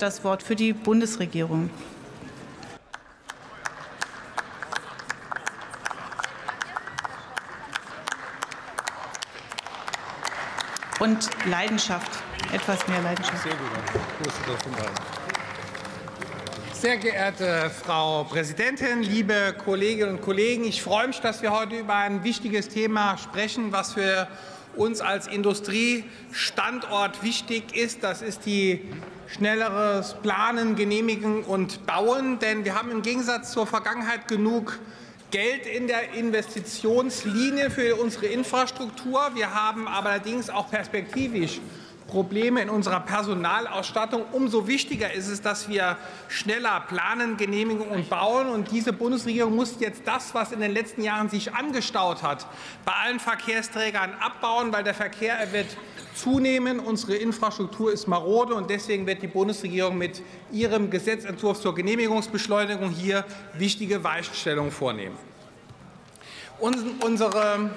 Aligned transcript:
das 0.00 0.24
Wort 0.24 0.42
für 0.42 0.56
die 0.56 0.72
Bundesregierung. 0.72 1.70
Und 10.98 11.30
Leidenschaft, 11.46 12.10
etwas 12.52 12.86
mehr 12.86 13.00
Leidenschaft. 13.00 13.46
Sehr 16.74 16.96
geehrte 16.96 17.70
Frau 17.70 18.24
Präsidentin, 18.24 19.02
liebe 19.02 19.54
Kolleginnen 19.64 20.16
und 20.16 20.22
Kollegen! 20.22 20.64
Ich 20.64 20.82
freue 20.82 21.08
mich, 21.08 21.20
dass 21.20 21.42
wir 21.42 21.52
heute 21.52 21.76
über 21.76 21.94
ein 21.94 22.22
wichtiges 22.24 22.68
Thema 22.68 23.16
sprechen, 23.18 23.72
was 23.72 23.94
für 23.94 24.28
uns 24.76 25.00
als 25.00 25.26
Industriestandort 25.26 27.22
wichtig 27.22 27.76
ist. 27.76 28.02
Das 28.02 28.22
ist 28.22 28.46
die 28.46 28.80
schnelleres 29.26 30.16
Planen, 30.22 30.76
Genehmigen 30.76 31.42
und 31.42 31.86
Bauen. 31.86 32.38
Denn 32.38 32.64
wir 32.64 32.74
haben 32.74 32.90
im 32.90 33.02
Gegensatz 33.02 33.52
zur 33.52 33.66
Vergangenheit 33.66 34.28
genug 34.28 34.78
Geld 35.30 35.66
in 35.66 35.86
der 35.86 36.14
Investitionslinie 36.14 37.70
für 37.70 37.96
unsere 37.96 38.26
Infrastruktur. 38.26 39.20
Wir 39.34 39.54
haben 39.54 39.86
allerdings 39.86 40.50
auch 40.50 40.70
perspektivisch 40.70 41.60
Probleme 42.10 42.60
in 42.60 42.68
unserer 42.68 43.00
Personalausstattung. 43.00 44.24
Umso 44.32 44.66
wichtiger 44.66 45.12
ist 45.12 45.28
es, 45.28 45.40
dass 45.40 45.68
wir 45.68 45.96
schneller 46.28 46.84
planen, 46.88 47.36
genehmigen 47.36 47.86
und 47.86 48.10
bauen. 48.10 48.48
Und 48.48 48.70
diese 48.72 48.92
Bundesregierung 48.92 49.54
muss 49.54 49.76
jetzt 49.78 50.02
das, 50.04 50.34
was 50.34 50.52
in 50.52 50.60
den 50.60 50.72
letzten 50.72 51.02
Jahren 51.02 51.30
sich 51.30 51.54
angestaut 51.54 52.22
hat, 52.22 52.46
bei 52.84 52.92
allen 52.92 53.20
Verkehrsträgern 53.20 54.12
abbauen, 54.20 54.72
weil 54.72 54.82
der 54.82 54.94
Verkehr 54.94 55.36
wird 55.52 55.68
zunehmen. 56.14 56.80
Unsere 56.80 57.14
Infrastruktur 57.14 57.92
ist 57.92 58.08
marode, 58.08 58.54
und 58.54 58.68
deswegen 58.68 59.06
wird 59.06 59.22
die 59.22 59.28
Bundesregierung 59.28 59.96
mit 59.96 60.20
ihrem 60.50 60.90
Gesetzentwurf 60.90 61.60
zur 61.60 61.74
Genehmigungsbeschleunigung 61.74 62.90
hier 62.90 63.24
wichtige 63.54 64.02
Weichenstellungen 64.02 64.72
vornehmen. 64.72 65.16
Unsere 66.58 67.70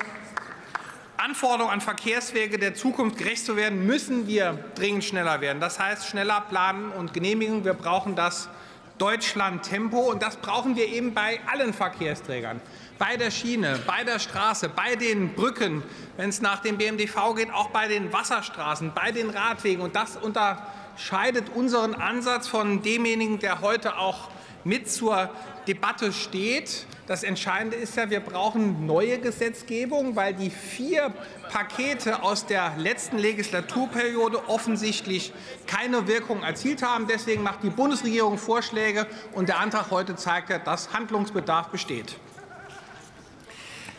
Anforderungen 1.23 1.71
an 1.71 1.79
Verkehrswege 1.79 2.59
der 2.59 2.75
Zukunft 2.75 3.17
gerecht 3.17 3.45
zu 3.45 3.55
werden, 3.55 3.85
müssen 3.85 4.27
wir 4.27 4.59
dringend 4.75 5.05
schneller 5.05 5.39
werden. 5.39 5.61
Das 5.61 5.79
heißt, 5.79 6.09
schneller 6.09 6.41
planen 6.49 6.91
und 6.91 7.13
genehmigen. 7.13 7.63
Wir 7.63 7.75
brauchen 7.75 8.17
das 8.17 8.49
Deutschland-Tempo, 8.97 9.99
und 9.99 10.21
das 10.21 10.35
brauchen 10.35 10.75
wir 10.75 10.85
eben 10.85 11.13
bei 11.13 11.39
allen 11.49 11.73
Verkehrsträgern 11.73 12.59
bei 12.99 13.16
der 13.16 13.31
Schiene, 13.31 13.79
bei 13.88 14.03
der 14.03 14.19
Straße, 14.19 14.67
bei 14.67 14.97
den 14.97 15.33
Brücken, 15.33 15.81
wenn 16.17 16.29
es 16.29 16.41
nach 16.41 16.59
dem 16.59 16.77
BMDV 16.77 17.35
geht, 17.35 17.53
auch 17.53 17.69
bei 17.69 17.88
den 17.88 18.11
Wasserstraßen, 18.11 18.91
bei 18.94 19.13
den 19.13 19.29
Radwegen. 19.29 19.81
Und 19.81 19.95
das 19.95 20.17
unterscheidet 20.17 21.49
unseren 21.55 21.95
Ansatz 21.95 22.49
von 22.49 22.81
demjenigen, 22.81 23.39
der 23.39 23.61
heute 23.61 23.97
auch 23.97 24.29
mit 24.64 24.89
zur 24.89 25.30
Debatte 25.67 26.14
steht. 26.14 26.86
Das 27.06 27.23
Entscheidende 27.23 27.75
ist 27.75 27.97
ja, 27.97 28.09
wir 28.09 28.22
brauchen 28.22 28.86
neue 28.86 29.19
Gesetzgebung, 29.19 30.16
weil 30.16 30.33
die 30.33 30.50
vier 30.50 31.14
Pakete 31.52 32.23
aus 32.23 32.45
der 32.45 32.73
letzten 32.78 33.17
Legislaturperiode 33.17 34.47
offensichtlich 34.47 35.34
keine 35.67 36.08
Wirkung 36.08 36.44
erzielt 36.44 36.81
haben. 36.81 37.08
Deswegen 37.08 37.44
macht 37.44 37.64
die 37.64 37.69
Bundesregierung 37.69 38.38
Vorschläge, 38.38 39.06
und 39.34 39.50
der 39.50 39.59
Antrag 39.59 39.91
heute 39.91 40.16
zeigt 40.16 40.50
ja, 40.50 40.59
dass 40.59 40.94
Handlungsbedarf 40.94 41.67
besteht. 41.67 42.16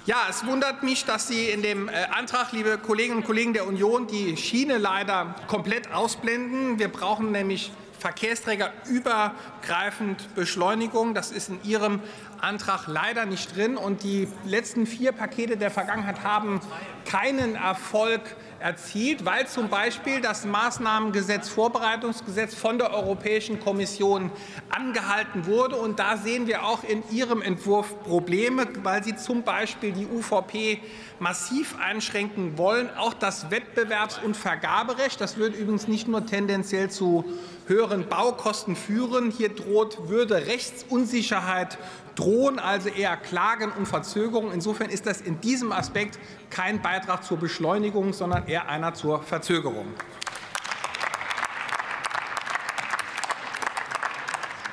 Ja, 0.07 0.27
es 0.29 0.45
wundert 0.47 0.83
mich, 0.83 1.07
dass 1.07 1.29
Sie 1.29 1.49
in 1.49 1.63
dem 1.63 1.89
äh, 1.89 1.93
Antrag, 2.11 2.53
liebe 2.53 2.77
Kolleginnen 2.77 3.19
und 3.19 3.25
Kollegen 3.25 3.55
der 3.55 3.67
Union, 3.67 4.07
die 4.07 4.37
Schiene 4.37 4.77
leider 4.77 5.35
komplett 5.47 5.93
ausblenden. 5.93 6.79
Wir 6.79 6.89
brauchen 6.89 7.33
nämlich 7.33 7.73
verkehrsträgerübergreifend 7.99 10.35
Beschleunigung. 10.35 11.15
Das 11.15 11.31
ist 11.31 11.49
in 11.49 11.63
Ihrem 11.65 12.01
Antrag 12.41 12.87
leider 12.87 13.27
nicht 13.27 13.57
drin. 13.57 13.77
Und 13.77 14.03
die 14.03 14.29
letzten 14.45 14.87
vier 14.87 15.13
Pakete 15.13 15.57
der 15.57 15.71
Vergangenheit 15.71 16.23
haben 16.23 16.61
keinen 17.05 17.57
Erfolg 17.57 18.23
erzielt, 18.65 19.27
weil 19.27 19.47
zum 19.47 19.69
Beispiel 19.69 20.23
das 20.23 20.47
Maßnahmengesetz 20.47 21.51
Vorbereitungsgesetz 21.51 22.55
von 22.55 22.79
der 22.79 22.95
Europäischen 22.95 23.61
Kommission 23.61 24.33
angehalten 24.71 25.45
wurde. 25.45 25.77
Und 25.77 25.99
da 25.99 26.17
sehen 26.17 26.47
wir 26.47 26.65
auch 26.65 26.83
in 26.83 27.03
Ihrem 27.11 27.43
Entwurf 27.43 28.03
Probleme, 28.05 28.67
weil 28.83 29.05
Sie 29.05 29.17
zum 29.17 29.43
Beispiel 29.43 29.93
die 29.93 30.07
UVP 30.07 30.81
massiv 31.19 31.77
einschränken 31.79 32.57
wollen. 32.57 32.89
Auch 32.97 33.13
das 33.13 33.51
Wettbewerbs- 33.51 34.23
und 34.25 34.35
Vergaberecht, 34.35 35.21
das 35.21 35.37
wird 35.37 35.55
übrigens 35.55 35.87
nicht 35.87 36.09
nur 36.09 36.25
tendenziell 36.25 36.91
zu 36.91 37.27
höheren 37.67 38.09
Baukosten 38.09 38.77
führen. 38.77 39.31
Hier 39.31 39.51
droht 39.51 40.09
würde 40.09 40.47
Rechtsunsicherheit 40.47 41.79
drohen, 42.15 42.59
also 42.59 42.89
eher 42.89 43.17
Klagen 43.17 43.73
und 43.73 43.87
Verzögerungen. 43.87 44.53
Insofern 44.53 44.91
ist 44.91 45.07
das 45.07 45.21
in 45.21 45.41
diesem 45.41 45.73
Aspekt 45.73 46.19
kein 46.51 46.81
Beitrag 46.81 47.25
zur 47.25 47.39
Beschleunigung, 47.39 48.13
sondern 48.13 48.47
eher 48.47 48.54
einer 48.59 48.95
zur 48.95 49.23
Verzögerung. 49.23 49.95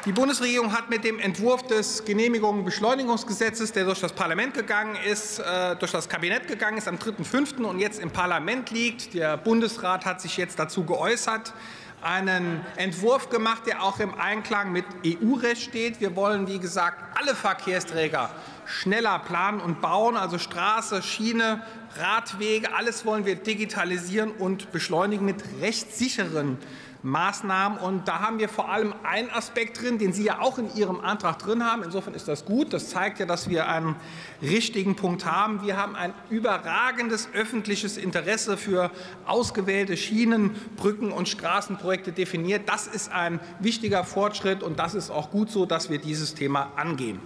Die 0.06 0.12
Bundesregierung 0.12 0.74
hat 0.74 0.90
mit 0.90 1.04
dem 1.04 1.20
Entwurf 1.20 1.62
des 1.68 2.04
Genehmigungs- 2.04 2.58
und 2.58 2.66
Beschleunigungsgesetzes, 2.66 3.72
der 3.72 3.86
durch 3.86 4.00
das 4.00 4.12
Parlament 4.14 4.56
gegangen 4.56 4.96
ist, 4.96 5.38
äh, 5.38 5.76
durch 5.76 5.92
das 5.92 6.10
Kabinett 6.10 6.48
gegangen 6.48 6.80
ist 6.80 6.88
am 6.88 6.98
3.5. 6.98 7.64
und 7.66 7.78
jetzt 7.78 8.00
im 8.00 8.10
Parlament 8.10 8.72
liegt. 8.72 9.14
Der 9.14 9.38
Bundesrat 9.38 10.06
hat 10.06 10.20
sich 10.20 10.38
jetzt 10.38 10.58
dazu 10.58 10.86
geäußert 10.86 11.54
einen 12.02 12.66
Entwurf 12.78 13.30
gemacht, 13.30 13.68
der 13.68 13.84
auch 13.84 14.00
im 14.00 14.14
Einklang 14.16 14.72
mit 14.72 14.86
EU-Recht 15.06 15.62
steht. 15.62 16.02
Wir 16.02 16.16
wollen, 16.16 16.48
wie 16.48 16.60
gesagt, 16.60 16.98
alle 17.20 17.36
Verkehrsträger 17.36 18.32
schneller 18.72 19.20
planen 19.20 19.60
und 19.60 19.82
bauen, 19.82 20.16
also 20.16 20.38
Straße, 20.38 21.04
Schiene, 21.04 21.62
Radwege, 21.98 22.74
alles 22.74 23.06
wollen 23.06 23.26
wir 23.26 23.36
digitalisieren 23.36 24.32
und 24.32 24.72
beschleunigen 24.72 25.26
mit 25.26 25.44
rechtssicheren 25.60 26.58
Maßnahmen. 27.04 27.80
Und 27.80 28.08
da 28.08 28.20
haben 28.20 28.40
wir 28.40 28.48
vor 28.48 28.70
allem 28.70 28.94
einen 29.04 29.30
Aspekt 29.30 29.82
drin, 29.82 29.98
den 29.98 30.14
Sie 30.14 30.24
ja 30.24 30.40
auch 30.40 30.58
in 30.58 30.74
Ihrem 30.76 31.00
Antrag 31.02 31.40
drin 31.40 31.66
haben. 31.66 31.84
Insofern 31.84 32.14
ist 32.14 32.28
das 32.28 32.46
gut. 32.46 32.74
Das 32.74 32.90
zeigt 32.90 33.20
ja, 33.20 33.26
dass 33.26 33.50
wir 33.50 33.68
einen 33.68 33.96
richtigen 34.42 34.96
Punkt 34.96 35.26
haben. 35.26 35.64
Wir 35.64 35.78
haben 35.78 35.96
ein 35.96 36.14
überragendes 36.30 37.30
öffentliches 37.34 37.98
Interesse 37.98 38.56
für 38.56 38.92
ausgewählte 39.26 39.98
Schienen, 39.98 40.56
Brücken 40.78 41.12
und 41.12 41.28
Straßenprojekte 41.28 42.12
definiert. 42.12 42.70
Das 42.70 42.88
ist 42.88 43.12
ein 43.12 43.40
wichtiger 43.60 44.04
Fortschritt, 44.04 44.64
und 44.64 44.80
das 44.80 44.94
ist 44.94 45.10
auch 45.10 45.32
gut 45.32 45.50
so, 45.50 45.66
dass 45.66 45.90
wir 45.90 45.98
dieses 45.98 46.36
Thema 46.36 46.72
angehen. 46.76 47.20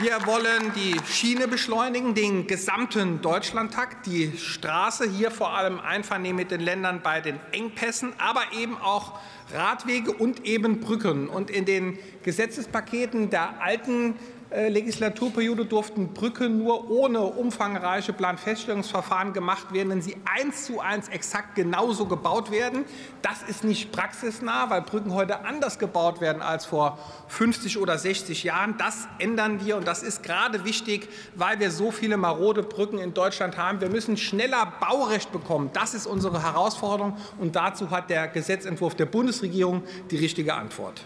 Wir 0.00 0.26
wollen 0.26 0.72
die 0.76 0.96
Schiene 1.10 1.48
beschleunigen, 1.48 2.14
den 2.14 2.46
gesamten 2.46 3.20
Deutschlandtakt, 3.20 4.06
die 4.06 4.32
Straße, 4.38 5.10
hier 5.10 5.32
vor 5.32 5.56
allem 5.56 5.80
Einvernehmen 5.80 6.36
mit 6.36 6.52
den 6.52 6.60
Ländern 6.60 7.00
bei 7.02 7.20
den 7.20 7.40
Engpässen, 7.50 8.12
aber 8.18 8.42
eben 8.56 8.76
auch 8.76 9.18
Radwege 9.52 10.12
und 10.12 10.44
eben 10.46 10.78
Brücken. 10.78 11.28
Und 11.28 11.50
in 11.50 11.64
den 11.64 11.98
Gesetzespaketen 12.22 13.30
der 13.30 13.60
alten 13.60 14.14
Legislaturperiode 14.50 15.66
durften 15.66 16.14
Brücken 16.14 16.58
nur 16.58 16.90
ohne 16.90 17.20
umfangreiche 17.20 18.14
Planfeststellungsverfahren 18.14 19.34
gemacht 19.34 19.72
werden, 19.72 19.90
wenn 19.90 20.00
sie 20.00 20.16
eins 20.24 20.64
zu 20.64 20.80
eins 20.80 21.08
exakt 21.08 21.54
genauso 21.54 22.06
gebaut 22.06 22.50
werden. 22.50 22.86
Das 23.20 23.42
ist 23.42 23.62
nicht 23.62 23.92
praxisnah, 23.92 24.70
weil 24.70 24.80
Brücken 24.80 25.12
heute 25.12 25.44
anders 25.44 25.78
gebaut 25.78 26.22
werden 26.22 26.40
als 26.40 26.64
vor 26.64 26.98
50 27.28 27.78
oder 27.78 27.98
60 27.98 28.44
Jahren. 28.44 28.76
Das 28.78 29.06
ändern 29.18 29.64
wir, 29.64 29.76
und 29.76 29.86
das 29.86 30.02
ist 30.02 30.22
gerade 30.22 30.64
wichtig, 30.64 31.08
weil 31.34 31.60
wir 31.60 31.70
so 31.70 31.90
viele 31.90 32.16
marode 32.16 32.62
Brücken 32.62 32.98
in 32.98 33.12
Deutschland 33.12 33.58
haben. 33.58 33.82
Wir 33.82 33.90
müssen 33.90 34.16
schneller 34.16 34.72
Baurecht 34.80 35.30
bekommen. 35.30 35.70
Das 35.74 35.92
ist 35.92 36.06
unsere 36.06 36.42
Herausforderung, 36.42 37.18
und 37.38 37.54
dazu 37.54 37.90
hat 37.90 38.08
der 38.08 38.28
Gesetzentwurf 38.28 38.94
der 38.94 39.06
Bundesregierung 39.06 39.82
die 40.10 40.16
richtige 40.16 40.54
Antwort. 40.54 41.02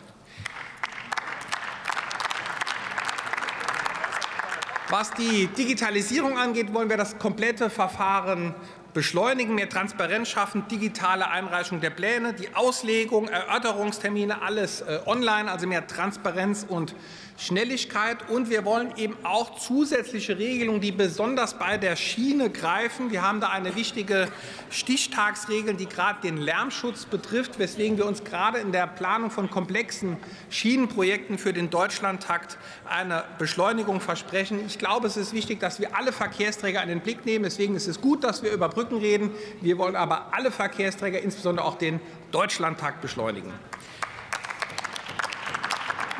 Was 4.93 5.11
die 5.11 5.47
Digitalisierung 5.47 6.37
angeht, 6.37 6.75
wollen 6.75 6.91
wir 6.91 6.99
das 6.99 7.19
komplette 7.19 7.71
Verfahren 7.71 8.55
beschleunigen, 8.93 9.55
mehr 9.55 9.71
Transparenz 9.71 10.29
schaffen, 10.29 10.69
digitale 10.71 11.31
Einreichung 11.31 11.81
der 11.81 11.89
Pläne, 11.89 12.35
die 12.35 12.55
Auslegung, 12.55 13.27
Erörterungstermine, 13.29 14.43
alles 14.43 14.83
äh, 14.83 15.00
online, 15.06 15.50
also 15.50 15.67
mehr 15.67 15.87
Transparenz 15.87 16.67
und 16.69 16.94
Schnelligkeit. 17.43 18.29
Und 18.29 18.50
wir 18.50 18.65
wollen 18.65 18.97
eben 18.97 19.17
auch 19.25 19.59
zusätzliche 19.59 20.39
Regelungen, 20.39 20.81
die 20.81 20.93
besonders 20.93 21.59
bei 21.59 21.77
der 21.77 21.97
Schiene 21.97 22.50
greifen. 22.50 23.11
Wir 23.11 23.23
haben 23.23 23.41
da 23.41 23.49
eine 23.49 23.75
wichtige 23.75 24.29
Stichtagsregel, 24.71 25.75
die 25.75 25.87
gerade 25.87 26.21
den 26.23 26.37
Lärmschutz 26.37 27.05
betrifft, 27.05 27.59
weswegen 27.59 27.99
wir 27.99 28.06
uns 28.06 28.23
gerade 28.23 28.59
in 28.59 28.71
der 28.71 28.87
Planung 28.87 29.31
von 29.31 29.50
komplexen 29.50 30.17
Schienenprojekten 30.50 31.37
für 31.39 31.53
den 31.53 31.71
Deutschlandtakt 31.71 32.59
eine 32.89 33.25
Beschleunigung 33.39 34.00
versprechen. 34.00 34.61
Ich 34.67 34.79
glaube, 34.79 35.09
es 35.09 35.17
ist 35.17 35.33
wichtig, 35.33 35.59
dass 35.59 35.81
wir 35.81 35.97
alle 35.97 36.12
Verkehrsträger 36.12 36.83
in 36.83 36.88
den 36.88 37.00
Blick 37.00 37.27
nehmen. 37.27 37.43
Deswegen 37.43 37.75
ist 37.75 37.88
es 37.88 38.00
gut, 38.00 38.23
dass 38.23 38.43
wir 38.43 38.53
über 38.53 38.69
Brücken 38.69 38.99
reden. 38.99 39.31
Wir 39.61 39.79
wollen 39.79 39.97
aber 39.97 40.29
alle 40.33 40.50
Verkehrsträger, 40.53 41.21
insbesondere 41.21 41.67
auch 41.67 41.77
den 41.77 42.00
Deutschlandtakt, 42.31 43.00
beschleunigen. 43.00 43.53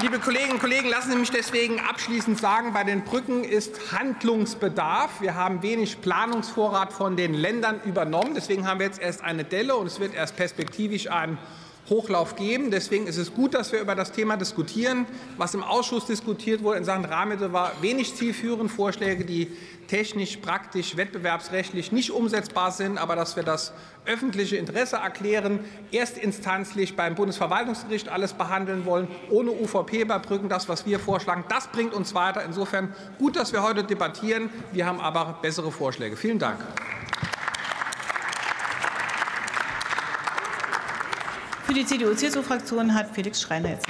Liebe 0.03 0.19
Kolleginnen 0.19 0.55
und 0.55 0.59
Kollegen, 0.59 0.89
lassen 0.89 1.13
Sie 1.13 1.17
mich 1.17 1.31
deswegen 1.31 1.79
abschließend 1.79 2.37
sagen, 2.37 2.73
bei 2.73 2.83
den 2.83 3.05
Brücken 3.05 3.45
ist 3.45 3.93
Handlungsbedarf. 3.93 5.21
Wir 5.21 5.37
haben 5.37 5.63
wenig 5.63 6.01
Planungsvorrat 6.01 6.93
von 6.93 7.17
den 7.17 7.35
Ländern 7.35 7.81
übernommen. 7.85 8.35
Deswegen 8.35 8.67
haben 8.67 8.81
wir 8.81 8.87
jetzt 8.87 9.01
erst 9.01 9.23
eine 9.23 9.45
Delle, 9.45 9.77
und 9.77 9.87
es 9.87 10.01
wird 10.01 10.13
erst 10.13 10.35
perspektivisch 10.37 11.09
einen 11.09 11.39
Hochlauf 11.89 12.37
geben. 12.37 12.71
Deswegen 12.71 13.07
ist 13.07 13.17
es 13.17 13.35
gut, 13.35 13.55
dass 13.55 13.73
wir 13.73 13.81
über 13.81 13.95
das 13.95 14.13
Thema 14.13 14.37
diskutieren. 14.37 15.07
Was 15.37 15.55
im 15.55 15.63
Ausschuss 15.63 16.07
diskutiert 16.07 16.63
wurde 16.63 16.79
in 16.79 16.85
Sachen 16.85 17.05
Rahmenmittel 17.05 17.53
war 17.53 17.73
wenig 17.81 18.15
zielführend. 18.15 18.71
Vorschläge, 18.71 19.25
die 19.25 19.51
technisch, 19.89 20.37
praktisch, 20.39 20.97
wettbewerbsrechtlich 20.97 21.93
nicht 21.93 22.13
umsetzbar 22.13 22.71
sind, 22.71 22.99
aber 22.99 23.17
dass 23.17 23.37
wir 23.37 23.43
das 23.43 23.73
öffentliche 24.07 24.57
Interesse 24.57 24.97
erklären, 24.97 25.61
erstinstanzlich 25.91 26.97
beim 26.97 27.15
Bundesverwaltungsgericht 27.15 28.09
alles 28.09 28.33
behandeln 28.33 28.87
wollen, 28.87 29.09
ohne 29.31 29.51
UVP 29.51 30.05
bei 30.05 30.19
Brücken, 30.19 30.49
das, 30.49 30.69
was 30.69 30.87
wir 30.87 30.99
vorschlagen, 30.99 31.45
das 31.49 31.69
bringt 31.69 31.95
uns 31.95 32.15
weiter. 32.15 32.45
Insofern 32.45 32.95
gut, 33.19 33.37
dass 33.37 33.53
wir 33.53 33.63
heute 33.63 33.85
debattieren. 33.85 34.51
Wir 34.73 34.87
haben 34.87 35.01
aber 35.01 35.39
bessere 35.43 35.71
Vorschläge. 35.71 36.17
Vielen 36.17 36.39
Dank. 36.39 36.59
Für 41.73 41.79
die 41.79 41.87
CDU-CSU-Fraktion 41.87 42.93
hat 42.93 43.15
Felix 43.15 43.41
Schreiner 43.41 43.71
jetzt. 43.71 43.81